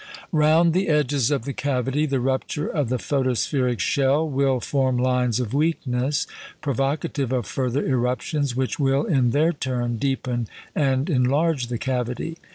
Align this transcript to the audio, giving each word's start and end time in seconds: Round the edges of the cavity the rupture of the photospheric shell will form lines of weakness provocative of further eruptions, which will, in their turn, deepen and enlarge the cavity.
Round 0.31 0.73
the 0.73 0.87
edges 0.87 1.29
of 1.29 1.45
the 1.45 1.53
cavity 1.53 2.07
the 2.07 2.19
rupture 2.19 2.67
of 2.67 2.89
the 2.89 2.97
photospheric 2.97 3.77
shell 3.79 4.27
will 4.27 4.59
form 4.59 4.97
lines 4.97 5.39
of 5.39 5.53
weakness 5.53 6.25
provocative 6.59 7.31
of 7.31 7.45
further 7.45 7.85
eruptions, 7.85 8.55
which 8.55 8.79
will, 8.79 9.05
in 9.05 9.29
their 9.29 9.53
turn, 9.53 9.97
deepen 9.97 10.47
and 10.75 11.07
enlarge 11.07 11.67
the 11.67 11.77
cavity. 11.77 12.37